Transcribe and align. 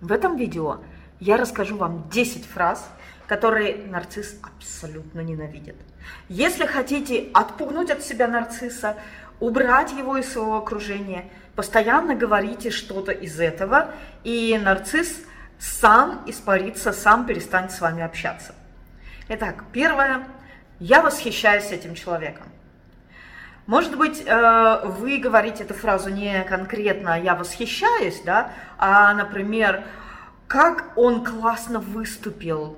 В 0.00 0.12
этом 0.12 0.36
видео 0.36 0.80
я 1.18 1.36
расскажу 1.36 1.76
вам 1.76 2.08
10 2.10 2.46
фраз, 2.46 2.88
которые 3.26 3.86
нарцисс 3.86 4.36
абсолютно 4.42 5.20
ненавидит. 5.20 5.76
Если 6.28 6.66
хотите 6.66 7.28
отпугнуть 7.34 7.90
от 7.90 8.02
себя 8.02 8.26
нарцисса, 8.26 8.96
убрать 9.38 9.92
его 9.92 10.16
из 10.16 10.32
своего 10.32 10.56
окружения, 10.56 11.26
постоянно 11.54 12.14
говорите 12.14 12.70
что-то 12.70 13.12
из 13.12 13.38
этого, 13.38 13.92
и 14.24 14.58
нарцисс 14.62 15.22
сам 15.58 16.24
испарится, 16.26 16.92
сам 16.92 17.26
перестанет 17.26 17.70
с 17.70 17.80
вами 17.80 18.02
общаться. 18.02 18.54
Итак, 19.28 19.64
первое. 19.72 20.26
Я 20.78 21.02
восхищаюсь 21.02 21.70
этим 21.70 21.94
человеком. 21.94 22.49
Может 23.70 23.96
быть, 23.96 24.24
э, 24.26 24.80
вы 24.84 25.18
говорите 25.18 25.62
эту 25.62 25.74
фразу 25.74 26.10
не 26.10 26.42
конкретно 26.42 27.20
«я 27.22 27.36
восхищаюсь», 27.36 28.20
да, 28.24 28.50
а, 28.78 29.14
например, 29.14 29.84
«как 30.48 30.86
он 30.96 31.24
классно 31.24 31.78
выступил», 31.78 32.76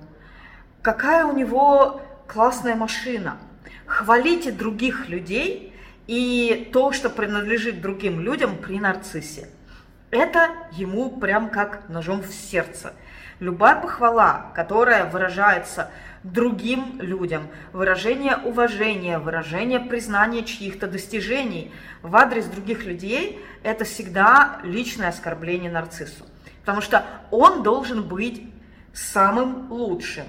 «какая 0.82 1.24
у 1.24 1.34
него 1.34 2.02
классная 2.26 2.74
машина». 2.74 3.38
Хвалите 3.86 4.52
других 4.52 5.08
людей 5.08 5.74
и 6.08 6.68
то, 6.74 6.92
что 6.92 7.08
принадлежит 7.08 7.80
другим 7.80 8.20
людям 8.20 8.58
при 8.58 8.78
нарциссе. 8.78 9.48
Это 10.10 10.50
ему 10.72 11.08
прям 11.08 11.48
как 11.48 11.88
ножом 11.88 12.20
в 12.20 12.30
сердце. 12.34 12.92
Любая 13.40 13.80
похвала, 13.80 14.52
которая 14.54 15.06
выражается 15.06 15.88
другим 16.22 17.00
людям, 17.00 17.48
выражение 17.72 18.36
уважения, 18.36 19.18
выражение 19.18 19.80
признания 19.80 20.44
чьих-то 20.44 20.86
достижений 20.86 21.72
в 22.02 22.14
адрес 22.16 22.46
других 22.46 22.84
людей, 22.84 23.44
это 23.62 23.84
всегда 23.84 24.60
личное 24.62 25.08
оскорбление 25.08 25.70
нарциссу. 25.70 26.24
Потому 26.60 26.80
что 26.80 27.04
он 27.30 27.62
должен 27.62 28.04
быть 28.04 28.42
самым 28.92 29.70
лучшим. 29.72 30.24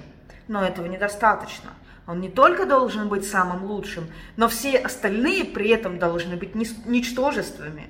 Но 0.48 0.64
этого 0.64 0.86
недостаточно. 0.86 1.70
Он 2.06 2.20
не 2.20 2.28
только 2.28 2.66
должен 2.66 3.08
быть 3.08 3.26
самым 3.26 3.64
лучшим, 3.64 4.08
но 4.36 4.48
все 4.48 4.76
остальные 4.78 5.46
при 5.46 5.70
этом 5.70 5.98
должны 5.98 6.36
быть 6.36 6.54
ничтожествами. 6.54 7.88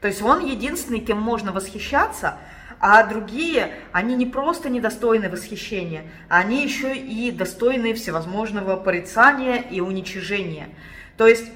То 0.00 0.08
есть 0.08 0.20
он 0.20 0.44
единственный, 0.44 1.00
кем 1.00 1.20
можно 1.20 1.52
восхищаться– 1.52 2.38
а 2.86 3.02
другие, 3.02 3.76
они 3.92 4.14
не 4.14 4.26
просто 4.26 4.68
недостойны 4.68 5.30
восхищения, 5.30 6.04
они 6.28 6.62
еще 6.62 6.94
и 6.94 7.30
достойны 7.30 7.94
всевозможного 7.94 8.76
порицания 8.76 9.56
и 9.56 9.80
уничижения. 9.80 10.68
То 11.16 11.26
есть 11.26 11.50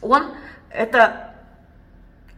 он 0.00 0.24
это 0.70 1.36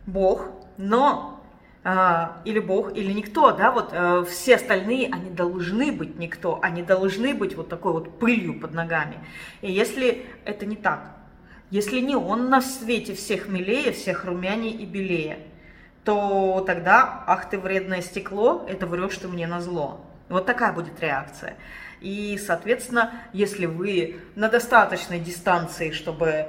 Бог, 0.05 0.47
но 0.77 1.42
а, 1.84 2.42
или 2.44 2.58
Бог, 2.58 2.94
или 2.94 3.11
никто, 3.14 3.53
да, 3.53 3.72
вот 3.72 3.88
а, 3.92 4.27
все 4.27 4.56
остальные, 4.56 5.08
они 5.10 5.31
должны 5.31 5.91
быть 5.91 6.19
никто, 6.19 6.58
они 6.60 6.83
должны 6.83 7.33
быть 7.33 7.56
вот 7.56 7.70
такой 7.70 7.94
вот 7.94 8.19
пылью 8.19 8.60
под 8.60 8.75
ногами. 8.75 9.20
И 9.62 9.72
если 9.72 10.27
это 10.44 10.66
не 10.66 10.77
так, 10.77 11.16
если 11.70 12.00
не 12.00 12.14
он 12.14 12.50
на 12.50 12.60
свете 12.60 13.14
всех 13.14 13.48
милее, 13.48 13.92
всех 13.92 14.27
румяней 14.27 14.72
и 14.72 14.84
белее– 14.84 15.38
то 16.07 16.62
тогда, 16.65 17.25
ах 17.27 17.51
ты 17.51 17.59
вредное 17.59 18.01
стекло, 18.01 18.65
это 18.69 18.87
врешь 18.87 19.17
ты 19.19 19.27
мне 19.27 19.49
на 19.49 19.61
зло. 19.61 20.01
Вот 20.29 20.47
такая 20.47 20.73
будет 20.73 21.01
реакция. 21.01 21.57
И, 22.01 22.39
соответственно, 22.39 23.12
если 23.33 23.67
вы 23.67 24.21
на 24.37 24.49
достаточной 24.49 25.19
дистанции, 25.19 25.91
чтобы 25.91 26.47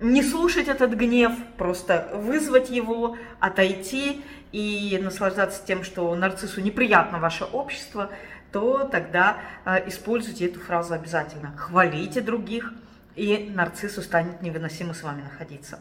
не 0.00 0.24
слушать 0.24 0.66
этот 0.66 0.94
гнев, 0.94 1.32
просто 1.56 2.10
вызвать 2.14 2.68
его, 2.68 3.16
отойти 3.38 4.24
и 4.50 4.98
наслаждаться 5.00 5.64
тем, 5.64 5.84
что 5.84 6.12
нарциссу 6.16 6.60
неприятно 6.60 7.20
ваше 7.20 7.44
общество, 7.44 8.10
то 8.50 8.84
тогда 8.84 9.36
э, 9.64 9.88
используйте 9.88 10.46
эту 10.46 10.58
фразу 10.58 10.94
обязательно. 10.94 11.56
Хвалите 11.56 12.20
других, 12.20 12.72
и 13.14 13.50
нарциссу 13.54 14.02
станет 14.02 14.42
невыносимо 14.42 14.94
с 14.94 15.02
вами 15.02 15.22
находиться. 15.22 15.78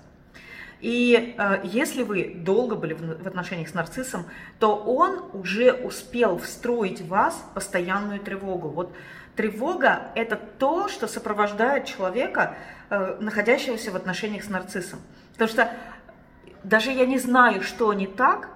И 0.85 1.33
э, 1.35 1.61
если 1.63 2.03
вы 2.03 2.35
долго 2.35 2.75
были 2.75 2.93
в, 2.93 3.23
в 3.23 3.27
отношениях 3.27 3.69
с 3.69 3.73
нарциссом, 3.73 4.27
то 4.59 4.75
он 4.75 5.19
уже 5.33 5.73
успел 5.73 6.37
встроить 6.37 7.01
в 7.01 7.07
вас 7.07 7.43
постоянную 7.55 8.19
тревогу. 8.19 8.69
Вот 8.69 8.95
тревога– 9.35 10.11
это 10.15 10.35
то, 10.35 10.87
что 10.87 11.07
сопровождает 11.07 11.85
человека, 11.85 12.55
э, 12.91 13.17
находящегося 13.19 13.89
в 13.89 13.95
отношениях 13.95 14.43
с 14.43 14.49
нарциссом. 14.49 14.99
Потому 15.31 15.49
что 15.49 15.71
даже 16.63 16.91
я 16.91 17.07
не 17.07 17.17
знаю, 17.17 17.63
что 17.63 17.91
не 17.91 18.05
так, 18.05 18.49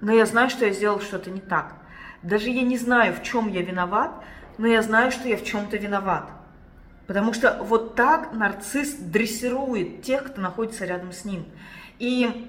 но 0.00 0.12
я 0.14 0.24
знаю, 0.24 0.48
что 0.48 0.64
я 0.64 0.72
сделал 0.72 1.00
что-то 1.00 1.30
не 1.30 1.42
так. 1.42 1.74
Даже 2.22 2.48
я 2.48 2.62
не 2.62 2.78
знаю, 2.78 3.12
в 3.12 3.22
чем 3.22 3.52
я 3.52 3.60
виноват, 3.60 4.12
но 4.56 4.66
я 4.66 4.80
знаю, 4.80 5.10
что 5.10 5.28
я 5.28 5.36
в 5.36 5.44
чем-то 5.44 5.76
виноват. 5.76 6.30
Потому 7.10 7.32
что 7.32 7.58
вот 7.60 7.96
так 7.96 8.32
нарцисс 8.34 8.94
дрессирует 8.94 10.02
тех, 10.02 10.26
кто 10.26 10.40
находится 10.40 10.84
рядом 10.84 11.10
с 11.10 11.24
ним. 11.24 11.44
И 11.98 12.48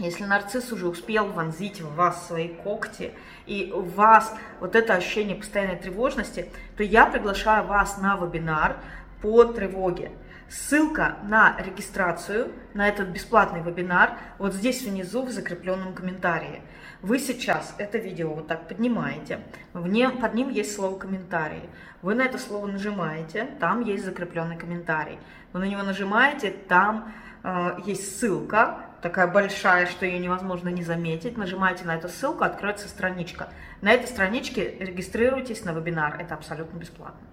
если 0.00 0.24
нарцисс 0.24 0.72
уже 0.72 0.88
успел 0.88 1.26
вонзить 1.26 1.80
в 1.80 1.94
вас 1.94 2.26
свои 2.26 2.48
когти, 2.48 3.12
и 3.46 3.70
у 3.72 3.82
вас 3.82 4.34
вот 4.58 4.74
это 4.74 4.94
ощущение 4.94 5.36
постоянной 5.36 5.76
тревожности, 5.76 6.48
то 6.76 6.82
я 6.82 7.06
приглашаю 7.06 7.64
вас 7.68 7.96
на 7.98 8.16
вебинар 8.16 8.78
по 9.20 9.44
тревоге. 9.44 10.10
Ссылка 10.48 11.16
на 11.24 11.56
регистрацию 11.58 12.52
на 12.74 12.88
этот 12.88 13.08
бесплатный 13.08 13.62
вебинар 13.62 14.18
вот 14.38 14.52
здесь 14.52 14.82
внизу 14.82 15.22
в 15.22 15.30
закрепленном 15.30 15.94
комментарии. 15.94 16.62
Вы 17.00 17.18
сейчас 17.18 17.74
это 17.78 17.98
видео 17.98 18.32
вот 18.34 18.48
так 18.48 18.68
поднимаете, 18.68 19.40
вне, 19.72 20.08
под 20.10 20.34
ним 20.34 20.50
есть 20.50 20.74
слово 20.74 20.98
«комментарии». 20.98 21.68
Вы 22.00 22.14
на 22.14 22.22
это 22.22 22.38
слово 22.38 22.66
нажимаете, 22.66 23.48
там 23.58 23.80
есть 23.80 24.04
закрепленный 24.04 24.56
комментарий. 24.56 25.18
Вы 25.52 25.60
на 25.60 25.64
него 25.64 25.82
нажимаете, 25.82 26.50
там 26.50 27.12
э, 27.42 27.78
есть 27.84 28.18
ссылка, 28.18 28.86
такая 29.02 29.26
большая, 29.26 29.86
что 29.86 30.06
ее 30.06 30.18
невозможно 30.18 30.68
не 30.68 30.84
заметить. 30.84 31.36
Нажимаете 31.36 31.84
на 31.84 31.96
эту 31.96 32.08
ссылку, 32.08 32.44
откроется 32.44 32.88
страничка. 32.88 33.48
На 33.80 33.92
этой 33.92 34.06
страничке 34.06 34.76
регистрируйтесь 34.78 35.64
на 35.64 35.72
вебинар, 35.72 36.16
это 36.20 36.34
абсолютно 36.34 36.78
бесплатно. 36.78 37.26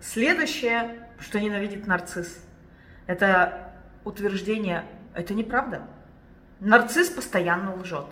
Следующее, 0.00 1.03
что 1.18 1.40
ненавидит 1.40 1.86
нарцисс, 1.86 2.38
это 3.06 3.72
утверждение, 4.04 4.84
это 5.14 5.34
неправда. 5.34 5.82
Нарцисс 6.60 7.08
постоянно 7.08 7.74
лжет. 7.74 8.06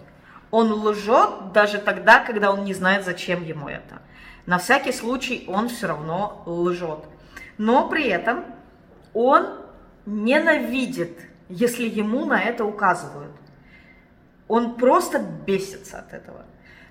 Он 0.51 0.73
лжет 0.73 1.53
даже 1.53 1.79
тогда, 1.79 2.21
когда 2.21 2.53
он 2.53 2.65
не 2.65 2.75
знает, 2.75 3.05
зачем 3.05 3.43
ему 3.43 3.69
это. 3.69 4.03
На 4.47 4.59
всякий 4.59 4.93
случай 4.93 5.45
он 5.49 5.69
все 5.69 5.87
равно 5.87 6.43
лжет. 6.47 7.05
Но 7.59 7.89
при 7.89 8.09
этом 8.09 8.45
он 9.15 9.61
ненавидит, 10.05 11.19
если 11.49 11.89
ему 11.89 12.25
на 12.27 12.41
это 12.41 12.65
указывают. 12.65 13.33
Он 14.49 14.75
просто 14.75 15.19
бесится 15.19 16.01
от 16.01 16.13
этого. 16.13 16.45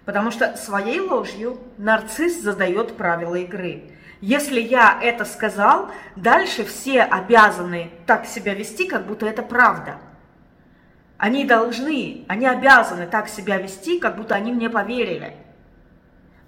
Потому 0.06 0.32
что 0.32 0.56
своей 0.58 1.00
ложью 1.00 1.60
нарцисс 1.78 2.42
задает 2.42 2.98
правила 2.98 3.36
игры. 3.36 3.92
Если 4.22 4.62
я 4.62 5.00
это 5.02 5.26
сказал, 5.26 5.90
дальше 6.16 6.64
все 6.64 7.02
обязаны 7.02 7.90
так 8.06 8.28
себя 8.28 8.54
вести, 8.54 8.88
как 8.88 9.08
будто 9.08 9.26
это 9.26 9.42
правда. 9.42 9.98
Они 11.18 11.44
должны, 11.44 12.26
они 12.28 12.46
обязаны 12.46 13.08
так 13.08 13.28
себя 13.28 13.58
вести, 13.58 14.00
как 14.00 14.18
будто 14.18 14.36
они 14.36 14.52
мне 14.52 14.70
поверили. 14.70 15.36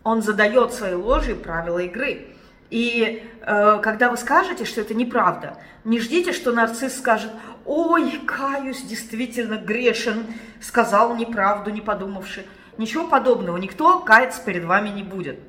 Он 0.04 0.22
задает 0.22 0.74
своей 0.74 0.94
ложи 0.94 1.36
правила 1.36 1.80
игры. 1.80 2.28
И 2.70 3.28
э, 3.42 3.80
когда 3.82 4.10
вы 4.10 4.18
скажете, 4.18 4.66
что 4.66 4.82
это 4.82 4.94
неправда, 4.94 5.58
не 5.84 6.00
ждите, 6.00 6.32
что 6.32 6.52
нарцисс 6.52 6.98
скажет, 6.98 7.32
ой, 7.66 8.20
каюсь, 8.26 8.84
действительно 8.84 9.56
грешен, 9.58 10.26
сказал 10.62 11.16
неправду, 11.16 11.72
не 11.72 11.82
подумавши. 11.82 12.46
Ничего 12.78 13.08
подобного, 13.08 13.58
никто 13.58 14.00
каяться 14.00 14.42
перед 14.44 14.64
вами 14.64 14.90
не 14.90 15.04
будет. 15.04 15.40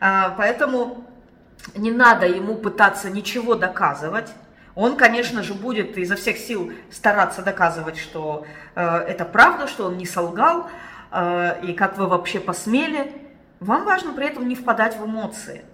Э, 0.00 0.30
поэтому 0.36 1.07
не 1.74 1.90
надо 1.90 2.26
ему 2.26 2.56
пытаться 2.56 3.10
ничего 3.10 3.54
доказывать. 3.54 4.32
Он, 4.74 4.96
конечно 4.96 5.42
же, 5.42 5.54
будет 5.54 5.98
изо 5.98 6.16
всех 6.16 6.38
сил 6.38 6.72
стараться 6.90 7.42
доказывать, 7.42 7.98
что 7.98 8.46
э, 8.74 8.80
это 8.80 9.24
правда, 9.24 9.66
что 9.66 9.86
он 9.86 9.96
не 9.96 10.06
солгал, 10.06 10.68
э, 11.10 11.66
и 11.66 11.72
как 11.72 11.98
вы 11.98 12.06
вообще 12.06 12.38
посмели. 12.38 13.12
Вам 13.58 13.84
важно 13.84 14.12
при 14.12 14.26
этом 14.26 14.46
не 14.46 14.54
впадать 14.54 14.96
в 14.96 15.04
эмоции. 15.04 15.64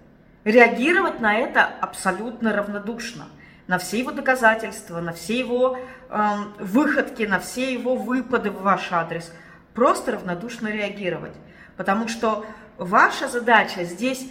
Реагировать 0.43 1.19
на 1.19 1.37
это 1.37 1.69
абсолютно 1.81 2.51
равнодушно. 2.51 3.27
На 3.67 3.77
все 3.77 3.99
его 3.99 4.11
доказательства, 4.11 4.99
на 5.01 5.13
все 5.13 5.37
его 5.37 5.77
э, 6.09 6.27
выходки, 6.59 7.23
на 7.23 7.39
все 7.39 7.73
его 7.73 7.95
выпады 7.95 8.49
в 8.49 8.61
ваш 8.63 8.91
адрес. 8.91 9.31
Просто 9.75 10.13
равнодушно 10.13 10.69
реагировать. 10.69 11.33
Потому 11.77 12.07
что 12.07 12.45
ваша 12.77 13.27
задача 13.27 13.83
здесь 13.83 14.27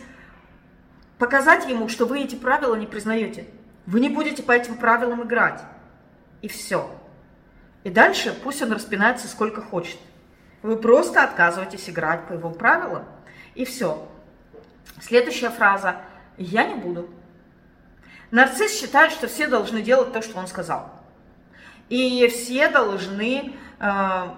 показать 1.18 1.68
ему, 1.68 1.88
что 1.88 2.06
вы 2.06 2.20
эти 2.20 2.34
правила 2.34 2.74
не 2.74 2.86
признаете. 2.86 3.46
Вы 3.86 4.00
не 4.00 4.08
будете 4.08 4.42
по 4.42 4.52
этим 4.52 4.76
правилам 4.76 5.22
играть. 5.22 5.60
И 6.42 6.48
все. 6.48 6.90
И 7.84 7.90
дальше 7.90 8.34
пусть 8.42 8.62
он 8.62 8.72
распинается 8.72 9.28
сколько 9.28 9.60
хочет. 9.60 9.98
Вы 10.62 10.76
просто 10.76 11.22
отказываетесь 11.22 11.90
играть 11.90 12.26
по 12.26 12.32
его 12.32 12.50
правилам. 12.50 13.04
И 13.54 13.64
все. 13.64 14.08
Следующая 15.00 15.50
фраза. 15.50 15.96
Я 16.38 16.64
не 16.64 16.74
буду. 16.74 17.10
Нарцисс 18.30 18.78
считает, 18.80 19.12
что 19.12 19.28
все 19.28 19.46
должны 19.46 19.82
делать 19.82 20.12
то, 20.12 20.22
что 20.22 20.38
он 20.38 20.46
сказал. 20.46 20.90
И 21.88 22.26
все 22.28 22.68
должны 22.68 23.52
э, 23.78 24.28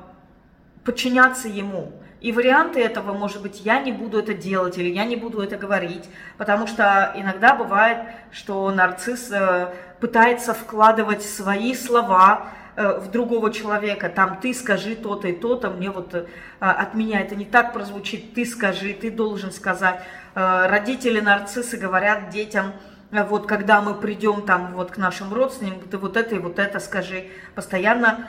подчиняться 0.85 1.49
ему. 1.49 1.93
И 2.21 2.33
варианты 2.33 2.81
этого, 2.81 3.13
может 3.13 3.43
быть, 3.43 3.61
я 3.65 3.79
не 3.81 3.93
буду 3.93 4.19
это 4.19 4.33
делать 4.33 4.79
или 4.79 4.89
я 4.89 5.05
не 5.05 5.17
буду 5.17 5.43
это 5.43 5.57
говорить, 5.59 6.09
потому 6.39 6.67
что 6.67 7.13
иногда 7.15 7.55
бывает, 7.55 7.99
что 8.33 8.71
нарцисс 8.71 9.31
э, 9.31 9.75
пытается 10.01 10.55
вкладывать 10.55 11.23
свои 11.23 11.75
слова 11.75 12.49
э, 12.75 12.99
в 13.01 13.11
другого 13.11 13.53
человека, 13.53 14.09
там 14.09 14.39
ты 14.41 14.55
скажи 14.55 14.97
то-то 14.97 15.29
и 15.29 15.35
то-то, 15.35 15.69
мне 15.69 15.91
вот 15.91 16.15
э, 16.15 16.27
от 16.59 16.95
меня 16.95 17.21
это 17.21 17.37
не 17.37 17.45
так 17.45 17.75
прозвучит, 17.75 18.33
ты 18.33 18.47
скажи, 18.47 18.95
ты 18.95 19.11
должен 19.11 19.53
сказать. 19.53 20.01
Родители 20.35 21.21
нарциссы 21.21 21.79
говорят 21.79 22.29
детям, 22.29 22.73
вот 23.11 23.47
когда 23.47 23.81
мы 23.81 23.95
придем 23.95 24.43
там 24.43 24.75
вот 24.75 24.91
к 24.91 24.99
нашим 24.99 25.33
родственникам, 25.33 25.89
ты 25.89 25.97
вот 25.97 26.17
это 26.17 26.35
и 26.35 26.39
вот 26.39 26.59
это 26.59 26.79
скажи. 26.79 27.29
Постоянно 27.55 28.27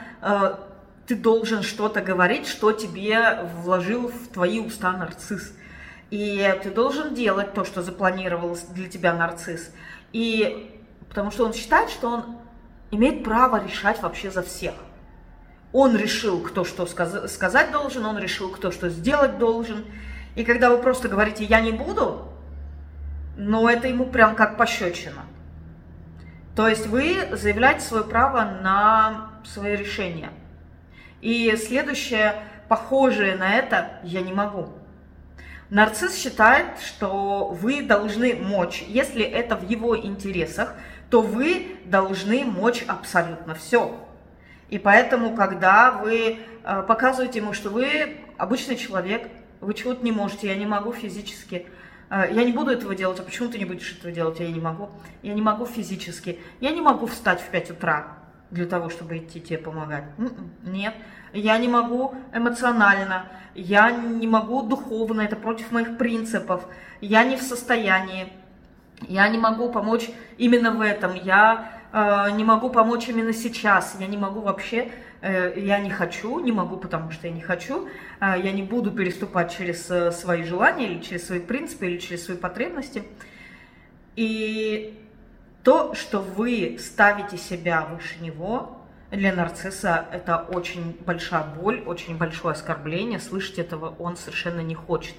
ты 1.08 1.16
должен 1.16 1.62
что-то 1.62 2.02
говорить, 2.02 2.46
что 2.46 2.70
тебе 2.72 3.40
вложил 3.62 4.08
в 4.08 4.28
твои 4.28 4.60
уста 4.60 4.92
нарцисс. 4.92 5.54
И 6.10 6.54
ты 6.62 6.70
должен 6.70 7.14
делать 7.14 7.54
то, 7.54 7.64
что 7.64 7.82
запланировал 7.82 8.58
для 8.74 8.88
тебя 8.88 9.14
нарцисс. 9.14 9.72
И 10.12 10.78
потому 11.08 11.30
что 11.30 11.46
он 11.46 11.54
считает, 11.54 11.88
что 11.88 12.10
он 12.10 12.36
имеет 12.90 13.24
право 13.24 13.64
решать 13.64 14.02
вообще 14.02 14.30
за 14.30 14.42
всех. 14.42 14.74
Он 15.72 15.96
решил, 15.96 16.42
кто 16.42 16.64
что 16.64 16.84
сказ- 16.84 17.32
сказать 17.32 17.72
должен, 17.72 18.04
он 18.04 18.18
решил, 18.18 18.50
кто 18.50 18.70
что 18.70 18.90
сделать 18.90 19.38
должен. 19.38 19.86
И 20.34 20.44
когда 20.44 20.68
вы 20.68 20.76
просто 20.76 21.08
говорите 21.08 21.42
«я 21.42 21.60
не 21.60 21.72
буду», 21.72 22.28
но 23.38 23.70
это 23.70 23.88
ему 23.88 24.04
прям 24.04 24.36
как 24.36 24.58
пощечина. 24.58 25.24
То 26.54 26.68
есть 26.68 26.86
вы 26.86 27.28
заявляете 27.32 27.80
свое 27.80 28.04
право 28.04 28.44
на 28.60 29.30
свои 29.42 29.74
решения– 29.74 30.28
и 31.20 31.56
следующее, 31.56 32.34
похожее 32.68 33.36
на 33.36 33.54
это, 33.56 34.00
я 34.04 34.20
не 34.20 34.32
могу. 34.32 34.68
Нарцисс 35.70 36.16
считает, 36.16 36.78
что 36.80 37.48
вы 37.48 37.82
должны 37.82 38.34
мочь, 38.36 38.84
если 38.88 39.22
это 39.22 39.56
в 39.56 39.68
его 39.68 39.98
интересах, 39.98 40.74
то 41.10 41.20
вы 41.20 41.76
должны 41.84 42.44
мочь 42.44 42.84
абсолютно 42.86 43.54
все. 43.54 43.98
И 44.70 44.78
поэтому, 44.78 45.34
когда 45.34 45.92
вы 45.92 46.38
э, 46.64 46.82
показываете 46.86 47.40
ему, 47.40 47.52
что 47.52 47.70
вы 47.70 48.16
обычный 48.36 48.76
человек, 48.76 49.28
вы 49.60 49.74
чего-то 49.74 50.04
не 50.04 50.12
можете, 50.12 50.48
я 50.48 50.54
не 50.54 50.66
могу 50.66 50.92
физически, 50.92 51.66
э, 52.10 52.28
я 52.30 52.44
не 52.44 52.52
буду 52.52 52.70
этого 52.70 52.94
делать, 52.94 53.18
а 53.20 53.22
почему 53.22 53.48
ты 53.48 53.58
не 53.58 53.64
будешь 53.64 53.92
этого 53.92 54.12
делать, 54.12 54.40
я 54.40 54.48
не 54.48 54.60
могу, 54.60 54.90
я 55.22 55.34
не 55.34 55.42
могу 55.42 55.64
физически, 55.66 56.38
я 56.60 56.70
не 56.70 56.80
могу 56.80 57.06
встать 57.06 57.40
в 57.40 57.48
5 57.48 57.70
утра, 57.70 58.17
для 58.50 58.66
того, 58.66 58.88
чтобы 58.88 59.18
идти 59.18 59.40
тебе 59.40 59.58
помогать. 59.58 60.04
М-м, 60.18 60.50
нет, 60.64 60.94
я 61.32 61.58
не 61.58 61.68
могу 61.68 62.14
эмоционально, 62.32 63.26
я 63.54 63.90
не 63.90 64.26
могу 64.26 64.62
духовно, 64.62 65.20
это 65.20 65.36
против 65.36 65.70
моих 65.72 65.98
принципов, 65.98 66.66
я 67.00 67.24
не 67.24 67.36
в 67.36 67.42
состоянии, 67.42 68.32
я 69.06 69.28
не 69.28 69.38
могу 69.38 69.70
помочь 69.70 70.10
именно 70.38 70.72
в 70.72 70.80
этом, 70.80 71.14
я 71.14 71.80
э, 71.92 72.30
не 72.32 72.44
могу 72.44 72.70
помочь 72.70 73.08
именно 73.08 73.32
сейчас, 73.32 73.96
я 74.00 74.06
не 74.06 74.16
могу 74.16 74.40
вообще, 74.40 74.90
э, 75.20 75.54
я 75.56 75.78
не 75.78 75.90
хочу, 75.90 76.40
не 76.40 76.52
могу, 76.52 76.76
потому 76.76 77.10
что 77.10 77.26
я 77.26 77.32
не 77.32 77.40
хочу, 77.40 77.88
э, 78.20 78.34
я 78.42 78.52
не 78.52 78.62
буду 78.62 78.90
переступать 78.90 79.56
через 79.56 79.90
э, 79.90 80.10
свои 80.12 80.42
желания 80.42 80.92
или 80.92 81.00
через 81.00 81.26
свои 81.26 81.40
принципы 81.40 81.86
или 81.86 81.98
через 81.98 82.24
свои 82.24 82.36
потребности. 82.36 83.04
И 84.16 84.98
то, 85.68 85.92
что 85.92 86.20
вы 86.20 86.78
ставите 86.80 87.36
себя 87.36 87.86
выше 87.92 88.22
него, 88.22 88.78
для 89.10 89.34
нарцисса 89.34 90.06
это 90.12 90.38
очень 90.38 90.96
большая 91.04 91.44
боль, 91.44 91.82
очень 91.84 92.16
большое 92.16 92.54
оскорбление. 92.54 93.20
Слышать 93.20 93.58
этого 93.58 93.94
он 93.98 94.16
совершенно 94.16 94.60
не 94.60 94.74
хочет. 94.74 95.14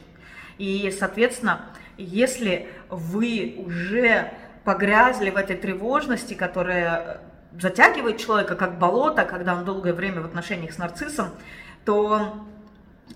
И, 0.57 0.91
соответственно, 0.97 1.67
если 1.97 2.67
вы 2.89 3.63
уже 3.63 4.33
погрязли 4.63 5.29
в 5.29 5.35
этой 5.35 5.55
тревожности, 5.55 6.33
которая 6.33 7.21
затягивает 7.51 8.17
человека 8.17 8.55
как 8.55 8.79
болото, 8.79 9.25
когда 9.25 9.53
он 9.53 9.65
долгое 9.65 9.93
время 9.93 10.21
в 10.21 10.25
отношениях 10.25 10.73
с 10.73 10.79
нарциссом, 10.79 11.29
то 11.85 12.43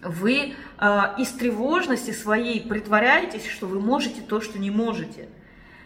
вы 0.04 0.54
э, 0.78 1.02
из 1.18 1.32
тревожности 1.32 2.12
своей 2.12 2.62
притворяетесь, 2.62 3.48
что 3.48 3.66
вы 3.66 3.80
можете 3.80 4.22
то, 4.22 4.40
что 4.40 4.60
не 4.60 4.70
можете– 4.70 5.30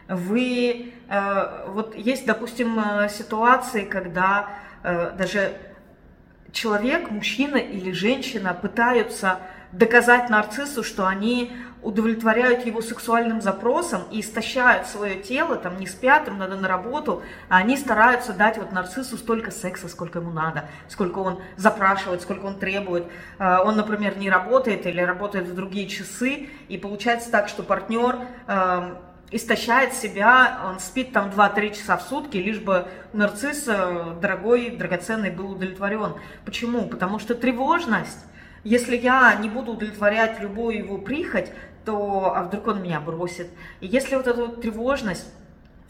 вы, 0.07 0.93
э, 1.09 1.65
вот 1.67 1.95
есть, 1.95 2.25
допустим, 2.25 2.79
э, 2.79 3.09
ситуации, 3.09 3.83
когда 3.83 4.49
э, 4.83 5.11
даже 5.17 5.57
человек, 6.51 7.11
мужчина 7.11 7.57
или 7.57 7.91
женщина 7.91 8.53
пытаются 8.53 9.39
доказать 9.73 10.29
нарциссу, 10.29 10.81
что 10.81 11.05
они 11.05 11.51
удовлетворяют 11.83 12.65
его 12.65 12.81
сексуальным 12.81 13.41
запросам 13.41 14.03
и 14.11 14.21
истощают 14.21 14.87
свое 14.87 15.15
тело, 15.15 15.57
там 15.57 15.77
не 15.77 15.85
спят, 15.85 16.27
им 16.27 16.37
надо 16.37 16.55
на 16.55 16.67
работу, 16.67 17.21
а 17.49 17.57
они 17.57 17.77
стараются 17.77 18.33
дать 18.33 18.57
вот 18.57 18.71
нарциссу 18.71 19.17
столько 19.17 19.51
секса, 19.51 19.87
сколько 19.87 20.19
ему 20.19 20.31
надо, 20.31 20.65
сколько 20.87 21.19
он 21.19 21.39
запрашивает, 21.57 22.21
сколько 22.21 22.45
он 22.45 22.57
требует. 22.57 23.05
Он, 23.39 23.75
например, 23.75 24.17
не 24.17 24.29
работает 24.29 24.85
или 24.85 25.01
работает 25.01 25.47
в 25.47 25.53
другие 25.53 25.87
часы, 25.87 26.49
и 26.67 26.77
получается 26.77 27.29
так, 27.29 27.47
что 27.47 27.61
партнер 27.61 28.17
эм, 28.47 28.97
истощает 29.31 29.93
себя, 29.93 30.61
он 30.65 30.79
спит 30.79 31.11
там 31.11 31.29
2-3 31.29 31.75
часа 31.75 31.97
в 31.97 32.01
сутки, 32.03 32.37
лишь 32.37 32.59
бы 32.59 32.87
нарцисс 33.13 33.65
э, 33.67 34.15
дорогой, 34.21 34.71
драгоценный 34.71 35.31
был 35.31 35.51
удовлетворен. 35.51 36.13
Почему? 36.45 36.87
Потому 36.87 37.19
что 37.19 37.35
тревожность, 37.35 38.19
если 38.63 38.95
я 38.95 39.35
не 39.35 39.49
буду 39.49 39.73
удовлетворять 39.73 40.39
любую 40.39 40.77
его 40.77 40.97
прихоть, 40.97 41.51
то 41.83 42.33
а 42.35 42.43
вдруг 42.43 42.67
он 42.67 42.81
меня 42.81 43.01
бросит. 43.01 43.47
И 43.81 43.87
если 43.87 44.15
вот 44.15 44.27
эта 44.27 44.45
вот 44.45 44.61
тревожность, 44.61 45.25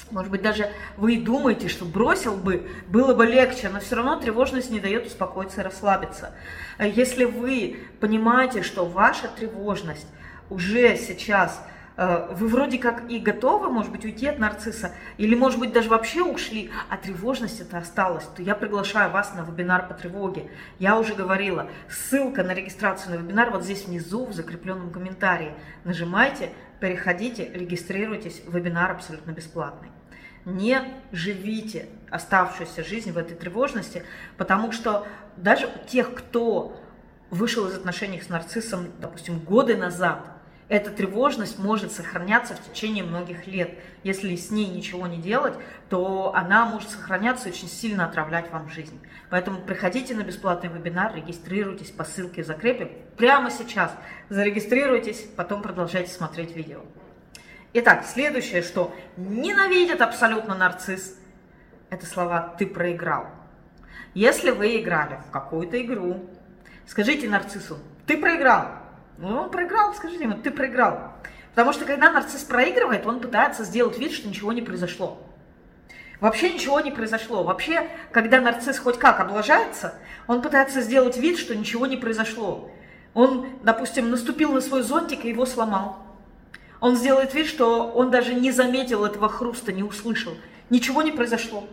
может 0.09 0.31
быть, 0.31 0.41
даже 0.41 0.69
вы 0.95 1.17
думаете, 1.17 1.67
что 1.67 1.85
бросил 1.85 2.35
бы, 2.35 2.67
было 2.87 3.13
бы 3.13 3.25
легче, 3.25 3.69
но 3.69 3.79
все 3.79 3.97
равно 3.97 4.19
тревожность 4.19 4.71
не 4.71 4.79
дает 4.79 5.05
успокоиться 5.05 5.61
и 5.61 5.63
расслабиться. 5.63 6.31
Если 6.79 7.25
вы 7.25 7.79
понимаете, 7.99 8.63
что 8.63 8.85
ваша 8.85 9.27
тревожность 9.27 10.07
уже 10.49 10.97
сейчас– 10.97 11.63
вы 11.97 12.47
вроде 12.47 12.77
как 12.77 13.09
и 13.09 13.17
готовы, 13.17 13.69
может 13.71 13.91
быть, 13.91 14.05
уйти 14.05 14.27
от 14.27 14.37
нарцисса, 14.37 14.91
или, 15.17 15.33
может 15.33 15.59
быть, 15.59 15.73
даже 15.73 15.89
вообще 15.89 16.21
ушли, 16.21 16.69
а 16.89 16.97
тревожность 16.97 17.59
это 17.59 17.79
осталась, 17.79 18.25
то 18.35 18.43
я 18.43 18.53
приглашаю 18.53 19.11
вас 19.11 19.33
на 19.33 19.41
вебинар 19.41 19.87
по 19.87 19.95
тревоге. 19.95 20.51
Я 20.77 20.99
уже 20.99 21.15
говорила, 21.15 21.67
ссылка 21.89 22.43
на 22.43 22.53
регистрацию 22.53 23.15
на 23.15 23.23
вебинар 23.23 23.49
вот 23.49 23.63
здесь 23.63 23.85
внизу 23.85 24.25
в 24.25 24.33
закрепленном 24.33 24.91
комментарии. 24.91 25.53
Нажимайте, 25.85 26.51
переходите, 26.79 27.51
регистрируйтесь, 27.51 28.43
вебинар 28.47 28.91
абсолютно 28.91 29.31
бесплатный. 29.31 29.89
Не 30.45 30.81
живите 31.11 31.89
оставшуюся 32.11 32.83
жизнь 32.83 33.11
в 33.11 33.17
этой 33.17 33.35
тревожности, 33.35 34.03
потому 34.37 34.71
что 34.71 35.07
даже 35.35 35.65
у 35.65 35.87
тех, 35.87 36.13
кто 36.13 36.79
вышел 37.31 37.67
из 37.67 37.75
отношений 37.75 38.21
с 38.21 38.29
нарциссом, 38.29 38.91
допустим, 38.99 39.39
годы 39.39 39.75
назад, 39.75 40.36
эта 40.69 40.91
тревожность 40.91 41.59
может 41.59 41.93
сохраняться 41.93 42.53
в 42.55 42.61
течение 42.61 43.03
многих 43.03 43.47
лет. 43.47 43.77
Если 44.03 44.35
с 44.35 44.51
ней 44.51 44.67
ничего 44.67 45.07
не 45.07 45.17
делать, 45.17 45.53
то 45.89 46.33
она 46.35 46.65
может 46.65 46.89
сохраняться 46.89 47.47
и 47.47 47.51
очень 47.53 47.69
сильно 47.69 48.05
отравлять 48.05 48.51
вам 48.51 48.69
жизнь. 48.69 48.99
Поэтому 49.29 49.61
приходите 49.61 50.13
на 50.13 50.23
бесплатный 50.23 50.69
вебинар, 50.69 51.15
регистрируйтесь 51.15 51.91
по 51.91 52.03
ссылке 52.03 52.43
в 52.43 52.45
закрепе 52.45 52.91
прямо 53.15 53.49
сейчас. 53.49 53.93
Зарегистрируйтесь, 54.27 55.25
потом 55.37 55.61
продолжайте 55.61 56.11
смотреть 56.11 56.53
видео. 56.53 56.81
Итак, 57.71 58.05
следующее, 58.05 58.61
что 58.61 58.93
ненавидит 59.15 60.01
абсолютно 60.01 60.53
нарцисс, 60.53 61.17
это 61.89 62.05
слова 62.05 62.55
«ты 62.57 62.65
проиграл». 62.65 63.27
Если 64.13 64.49
вы 64.49 64.81
играли 64.81 65.19
в 65.27 65.31
какую-то 65.31 65.81
игру, 65.81 66.29
скажите 66.85 67.29
нарциссу 67.29 67.77
«ты 68.05 68.17
проиграл», 68.17 68.86
ну, 69.17 69.41
он 69.41 69.49
проиграл, 69.49 69.93
скажите 69.95 70.23
ему, 70.23 70.37
ты 70.37 70.51
проиграл. 70.51 71.13
Потому 71.51 71.73
что 71.73 71.85
когда 71.85 72.11
нарцисс 72.11 72.43
проигрывает, 72.43 73.05
он 73.07 73.19
пытается 73.19 73.63
сделать 73.63 73.97
вид, 73.97 74.11
что 74.11 74.27
ничего 74.27 74.53
не 74.53 74.61
произошло. 74.61 75.19
Вообще 76.19 76.51
ничего 76.51 76.79
не 76.79 76.91
произошло. 76.91 77.43
Вообще, 77.43 77.87
когда 78.11 78.39
нарцисс 78.41 78.79
хоть 78.79 78.99
как 78.99 79.19
облажается, 79.19 79.95
он 80.27 80.41
пытается 80.41 80.81
сделать 80.81 81.17
вид, 81.17 81.37
что 81.37 81.55
ничего 81.55 81.85
не 81.87 81.97
произошло. 81.97 82.69
Он, 83.13 83.47
допустим, 83.63 84.11
наступил 84.11 84.51
на 84.51 84.61
свой 84.61 84.83
зонтик 84.83 85.25
и 85.25 85.29
его 85.29 85.45
сломал. 85.45 85.97
Он 86.79 86.95
сделает 86.95 87.33
вид, 87.33 87.47
что 87.47 87.87
он 87.87 88.11
даже 88.11 88.35
не 88.35 88.51
заметил 88.51 89.05
этого 89.05 89.29
хруста, 89.29 89.73
не 89.73 89.83
услышал. 89.83 90.33
Ничего 90.69 91.01
не 91.01 91.11
произошло. 91.11 91.67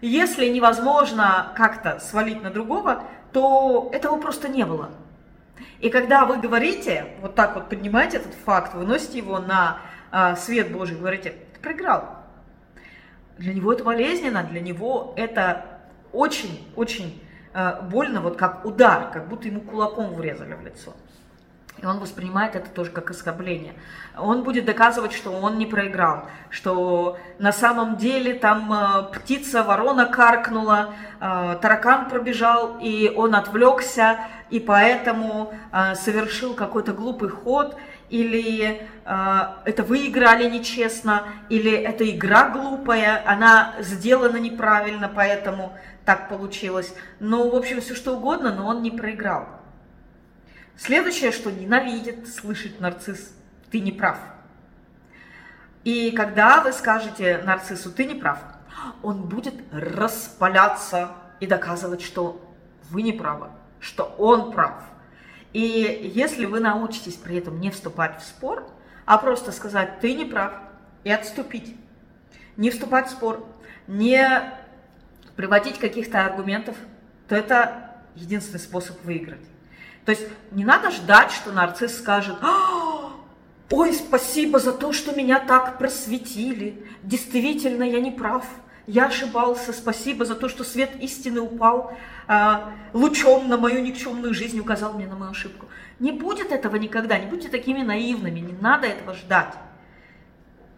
Если 0.00 0.46
невозможно 0.46 1.52
как-то 1.56 1.98
свалить 1.98 2.42
на 2.42 2.50
другого, 2.50 3.04
то 3.32 3.90
этого 3.92 4.20
просто 4.20 4.48
не 4.48 4.64
было. 4.64 4.90
И 5.80 5.90
когда 5.90 6.24
вы 6.24 6.38
говорите, 6.38 7.06
вот 7.20 7.34
так 7.34 7.54
вот 7.54 7.68
поднимаете 7.68 8.18
этот 8.18 8.34
факт, 8.34 8.74
выносите 8.74 9.18
его 9.18 9.38
на 9.38 9.78
а, 10.10 10.36
свет 10.36 10.72
Божий, 10.72 10.96
говорите, 10.96 11.34
ты 11.52 11.60
проиграл. 11.60 12.24
Для 13.38 13.52
него 13.52 13.72
это 13.72 13.84
болезненно, 13.84 14.44
для 14.44 14.60
него 14.60 15.14
это 15.16 15.66
очень-очень 16.12 17.22
а, 17.52 17.82
больно, 17.82 18.20
вот 18.20 18.36
как 18.36 18.64
удар, 18.64 19.10
как 19.12 19.28
будто 19.28 19.48
ему 19.48 19.60
кулаком 19.60 20.14
врезали 20.14 20.54
в 20.54 20.62
лицо. 20.64 20.94
И 21.82 21.86
он 21.86 21.98
воспринимает 21.98 22.54
это 22.54 22.70
тоже 22.70 22.90
как 22.90 23.10
оскорбление. 23.10 23.74
Он 24.16 24.44
будет 24.44 24.64
доказывать, 24.64 25.12
что 25.12 25.32
он 25.32 25.58
не 25.58 25.66
проиграл, 25.66 26.28
что 26.48 27.18
на 27.38 27.52
самом 27.52 27.96
деле 27.96 28.34
там 28.34 28.72
э, 28.72 29.12
птица, 29.12 29.64
ворона 29.64 30.06
каркнула, 30.06 30.94
э, 31.20 31.58
таракан 31.60 32.08
пробежал, 32.08 32.78
и 32.80 33.12
он 33.14 33.34
отвлекся, 33.34 34.20
и 34.50 34.60
поэтому 34.60 35.54
э, 35.72 35.94
совершил 35.94 36.54
какой-то 36.54 36.92
глупый 36.92 37.28
ход, 37.28 37.76
или 38.10 38.86
э, 39.04 39.40
это 39.64 39.82
вы 39.82 40.06
играли 40.06 40.48
нечестно, 40.48 41.24
или 41.48 41.72
эта 41.72 42.08
игра 42.08 42.50
глупая, 42.50 43.22
она 43.26 43.74
сделана 43.80 44.36
неправильно, 44.36 45.10
поэтому 45.14 45.72
так 46.04 46.28
получилось. 46.28 46.94
Ну, 47.20 47.50
в 47.50 47.56
общем, 47.56 47.80
все 47.80 47.94
что 47.94 48.16
угодно, 48.16 48.54
но 48.54 48.66
он 48.66 48.82
не 48.82 48.90
проиграл. 48.90 49.48
Следующее, 50.76 51.32
что 51.32 51.50
ненавидит 51.50 52.28
слышать 52.28 52.80
нарцисс, 52.80 53.32
ты 53.70 53.80
не 53.80 53.92
прав. 53.92 54.18
И 55.84 56.10
когда 56.12 56.62
вы 56.62 56.72
скажете 56.72 57.42
нарциссу, 57.44 57.92
ты 57.92 58.06
не 58.06 58.14
прав, 58.14 58.38
он 59.02 59.22
будет 59.22 59.54
распаляться 59.72 61.10
и 61.40 61.46
доказывать, 61.46 62.02
что 62.02 62.40
вы 62.90 63.02
не 63.02 63.12
правы, 63.12 63.48
что 63.84 64.04
он 64.18 64.50
прав. 64.50 64.82
И 65.52 66.10
если 66.14 66.46
вы 66.46 66.60
научитесь 66.60 67.14
при 67.14 67.36
этом 67.36 67.60
не 67.60 67.70
вступать 67.70 68.18
в 68.20 68.24
спор, 68.24 68.66
а 69.04 69.18
просто 69.18 69.52
сказать, 69.52 70.00
ты 70.00 70.14
не 70.14 70.24
прав, 70.24 70.52
и 71.04 71.10
отступить, 71.10 71.76
не 72.56 72.70
вступать 72.70 73.08
в 73.08 73.10
спор, 73.10 73.46
не 73.86 74.26
приводить 75.36 75.78
каких-то 75.78 76.24
аргументов, 76.24 76.76
то 77.28 77.36
это 77.36 77.90
единственный 78.14 78.60
способ 78.60 79.02
выиграть. 79.04 79.42
То 80.06 80.12
есть 80.12 80.26
не 80.50 80.64
надо 80.64 80.90
ждать, 80.90 81.30
что 81.30 81.52
нарцисс 81.52 81.98
скажет, 81.98 82.36
«А, 82.40 83.10
ой, 83.70 83.92
спасибо 83.92 84.58
за 84.58 84.72
то, 84.72 84.92
что 84.92 85.14
меня 85.14 85.40
так 85.40 85.78
просветили. 85.78 86.86
Действительно, 87.02 87.82
я 87.82 88.00
не 88.00 88.10
прав. 88.10 88.46
Я 88.86 89.06
ошибался. 89.06 89.72
Спасибо 89.72 90.24
за 90.24 90.34
то, 90.34 90.48
что 90.48 90.64
свет 90.64 90.90
истины 91.00 91.40
упал 91.40 91.96
а, 92.26 92.72
лучом 92.92 93.48
на 93.48 93.56
мою 93.56 93.80
никчемную 93.82 94.34
жизнь, 94.34 94.58
указал 94.60 94.92
мне 94.92 95.06
на 95.06 95.16
мою 95.16 95.30
ошибку. 95.30 95.66
Не 96.00 96.12
будет 96.12 96.52
этого 96.52 96.76
никогда. 96.76 97.18
Не 97.18 97.26
будьте 97.26 97.48
такими 97.48 97.82
наивными. 97.82 98.40
Не 98.40 98.52
надо 98.52 98.86
этого 98.86 99.14
ждать. 99.14 99.54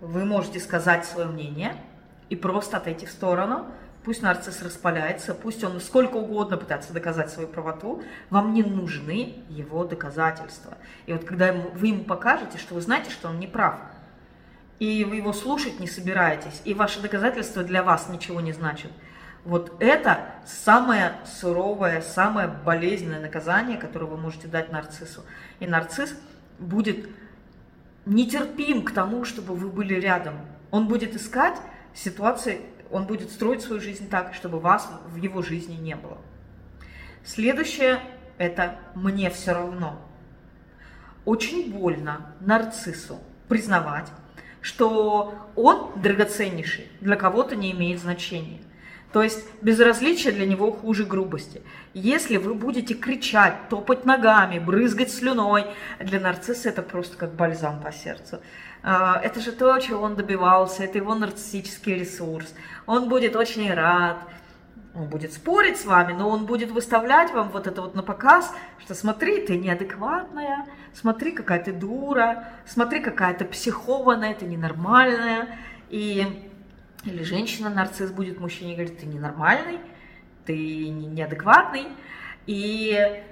Вы 0.01 0.25
можете 0.25 0.61
сказать 0.61 1.05
свое 1.05 1.27
мнение 1.27 1.77
и 2.29 2.37
просто 2.37 2.77
отойти 2.77 3.07
в 3.07 3.11
сторону, 3.11 3.67
Пусть 4.07 4.23
нарцисс 4.23 4.63
распаляется, 4.63 5.35
пусть 5.35 5.65
он 5.65 5.81
сколько 5.81 6.15
угодно 6.15 6.57
пытается 6.57 6.93
доказать 6.93 7.29
свою 7.29 7.49
правоту, 7.49 8.05
вам 8.31 8.55
не 8.55 8.63
нужны 8.63 9.43
его 9.49 9.85
доказательства. 9.85 10.75
И 11.07 11.13
вот 11.13 11.25
когда 11.25 11.53
вы 11.53 11.89
ему 11.89 12.05
покажете, 12.05 12.57
что 12.57 12.77
вы 12.77 12.83
знаете, 12.83 13.11
что 13.11 13.27
он 13.27 13.41
не 13.41 13.49
прав, 13.49 13.81
и 14.79 15.05
вы 15.05 15.17
его 15.17 15.33
слушать 15.33 15.81
не 15.81 15.87
собираетесь, 15.87 16.61
и 16.65 16.75
ваши 16.75 17.01
доказательства 17.01 17.63
для 17.63 17.83
вас 17.83 18.09
ничего 18.09 18.41
не 18.41 18.53
значат, 18.53 18.91
вот 19.47 19.77
это 19.79 20.35
самое 20.45 21.13
суровое, 21.25 22.01
самое 22.01 22.49
болезненное 22.49 23.21
наказание, 23.21 23.79
которое 23.79 24.07
вы 24.07 24.17
можете 24.17 24.49
дать 24.49 24.73
нарциссу. 24.73 25.23
И 25.61 25.69
нарцисс 25.69 26.17
будет 26.59 27.09
нетерпим 28.07 28.83
к 28.83 28.91
тому, 28.91 29.25
чтобы 29.25 29.55
вы 29.55 29.69
были 29.69 29.95
рядом. 29.95 30.35
Он 30.73 30.89
будет 30.89 31.15
искать 31.15 31.57
ситуации, 31.95 32.61
он 32.91 33.07
будет 33.07 33.31
строить 33.31 33.63
свою 33.63 33.81
жизнь 33.81 34.09
так, 34.09 34.35
чтобы 34.35 34.59
вас 34.59 34.91
в 35.07 35.15
его 35.15 35.43
жизни 35.43 35.77
не 35.77 35.95
было. 35.95 36.19
Следующее– 37.25 38.01
это 38.39 38.81
«мне 38.97 39.31
все 39.31 39.53
равно». 39.53 40.01
Очень 41.25 41.73
больно 41.73 42.35
нарциссу 42.41 43.21
признавать, 43.49 44.11
что 44.67 45.33
он 45.55 45.93
драгоценнейший, 45.95 46.89
для 47.01 47.15
кого-то 47.15 47.55
не 47.55 47.71
имеет 47.71 48.01
значения. 48.01 48.59
То 49.13 49.23
есть 49.23 49.45
безразличие 49.63 50.33
для 50.33 50.45
него 50.45 50.73
хуже 50.73 51.05
грубости. 51.05 51.63
Если 51.95 52.37
вы 52.37 52.53
будете 52.53 52.95
кричать, 52.95 53.69
топать 53.71 54.05
ногами, 54.05 54.59
брызгать 54.59 55.13
слюной, 55.13 55.67
для 56.01 56.19
нарцисса 56.19 56.71
это 56.71 56.83
просто 56.83 57.17
как 57.17 57.37
бальзам 57.37 57.81
по 57.81 57.93
сердцу. 57.93 58.41
А, 58.83 59.21
это 59.23 59.39
же 59.39 59.53
то, 59.53 59.79
чего 59.79 60.03
он 60.03 60.17
добивался, 60.17 60.83
это 60.83 60.99
его 60.99 61.15
нарциссический 61.15 61.95
ресурс. 61.95 62.53
Он 62.87 63.09
будет 63.09 63.37
очень 63.37 63.73
рад, 63.73 64.19
он 64.97 65.09
будет 65.09 65.33
спорить 65.33 65.79
с 65.79 65.85
вами, 65.85 66.13
но 66.13 66.29
он 66.29 66.47
будет 66.47 66.71
выставлять 66.71 67.33
вам 67.33 67.51
вот 67.51 67.67
это 67.67 67.83
вот 67.83 67.95
на 67.95 68.03
показ, 68.03 68.53
что 68.79 68.95
смотри, 68.95 69.47
ты 69.47 69.59
неадекватная, 69.59 70.67
смотри, 70.95 71.33
какая 71.33 71.63
ты 71.63 71.73
дура, 71.73 72.49
смотри, 72.65 73.01
какая 73.01 73.35
ты 73.35 73.45
психованная, 73.45 74.35
ты 74.35 74.47
ненормальная. 74.47 75.59
И 75.91 76.51
или 77.05 77.23
женщина-нарцисс 77.23 78.11
будет 78.11 78.41
мужчине 78.41 78.75
говорить, 78.75 78.99
ты 78.99 79.07
ненормальный, 79.07 79.79
ты 80.45 80.89
неадекватный. 80.89 81.87
И 82.47 83.23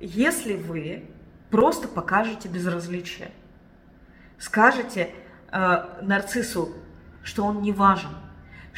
если 0.00 0.54
вы 0.54 1.04
просто 1.50 1.88
покажете 1.88 2.48
безразличие, 2.48 3.30
скажете 4.38 5.10
э, 5.50 5.84
нарциссу, 6.02 6.74
что 7.22 7.44
он 7.44 7.62
не 7.62 7.72
важен, 7.72 8.10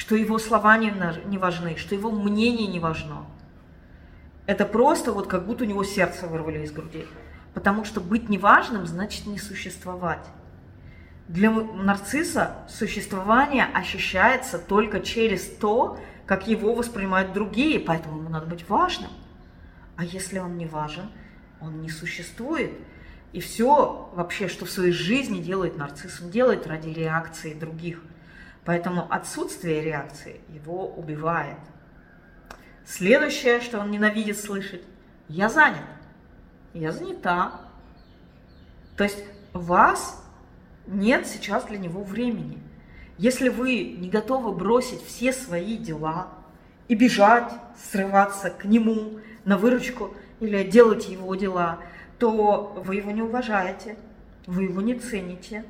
что 0.02 0.16
его 0.16 0.40
слова 0.40 0.76
не, 0.78 0.92
не 1.26 1.38
важны, 1.38 1.76
что 1.76 1.94
его 1.94 2.11
мнение 2.11 2.66
не 2.66 2.80
важно. 2.80 3.25
Это 4.47 4.66
просто 4.66 5.12
вот 5.12 5.28
как 5.28 5.47
будто 5.47 5.62
у 5.62 5.66
него 5.66 5.85
сердце 5.85 6.26
вырвали 6.26 6.64
из 6.64 6.73
груди. 6.73 7.06
Потому 7.54 7.85
что 7.85 8.00
быть 8.00 8.28
неважным 8.28 8.85
значит 8.85 9.26
не 9.26 9.38
существовать. 9.38 10.26
Для 11.28 11.52
нарцисса 11.52 12.56
существование 12.68 13.64
ощущается 13.73 14.59
только 14.59 14.99
через 14.99 15.49
то, 15.49 16.00
как 16.26 16.49
его 16.49 16.75
воспринимают 16.75 17.32
другие, 17.32 17.78
поэтому 17.78 18.18
ему 18.18 18.28
надо 18.28 18.47
быть 18.47 18.68
важным. 18.68 19.12
А 19.97 20.04
если 20.04 20.40
он 20.40 20.56
не 20.56 20.66
важен, 20.66 21.12
он 21.61 21.80
не 21.80 21.90
существует. 21.90 22.73
И 23.32 23.38
все 23.38 24.11
вообще, 24.16 24.49
что 24.49 24.64
в 24.64 24.71
своей 24.73 24.92
жизни 24.92 25.40
делает 25.40 25.76
нарцисс, 25.76 26.21
он 26.21 26.30
делает 26.30 26.66
ради 26.66 26.88
реакции 26.88 27.54
других. 27.54 28.02
Поэтому 28.64 29.07
отсутствие 29.11 29.83
реакции 29.83 30.40
его 30.49 30.88
убивает. 30.88 31.59
Следующее, 32.85 33.61
что 33.61 33.81
он 33.81 33.90
ненавидит 33.90 34.38
слышать, 34.38 34.83
я 35.28 35.49
занят, 35.49 35.85
я 36.75 36.92
занята. 36.92 37.61
То 38.97 39.04
есть 39.04 39.25
вас 39.52 40.25
нет 40.87 41.26
сейчас 41.26 41.64
для 41.64 41.78
него 41.78 42.02
времени. 42.02 42.59
Если 43.19 43.49
вы 43.49 43.97
не 43.99 44.09
готовы 44.09 44.52
бросить 44.52 45.04
все 45.04 45.33
свои 45.33 45.76
дела 45.76 46.28
и 46.88 46.95
бежать, 46.95 47.52
срываться 47.90 48.50
к 48.50 48.64
нему 48.64 49.21
на 49.45 49.59
выручку 49.59 50.14
или 50.40 50.62
делать 50.64 51.09
его 51.09 51.35
дела– 51.35 51.78
то 52.23 52.73
вы 52.87 52.95
его 52.95 53.11
не 53.11 53.21
уважаете, 53.21 53.97
вы 54.47 54.62
его 54.62 54.81
не 54.81 54.95
цените. 54.95 55.64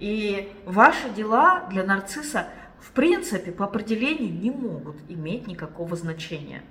И 0.00 0.52
ваши 0.64 1.10
дела 1.10 1.66
для 1.70 1.84
нарцисса 1.84 2.48
в 2.80 2.92
принципе 2.92 3.52
по 3.52 3.64
определению 3.64 4.32
не 4.32 4.50
могут 4.50 4.96
иметь 5.08 5.46
никакого 5.46 5.96
значения. 5.96 6.62